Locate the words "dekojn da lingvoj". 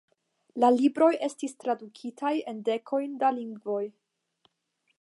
2.71-3.83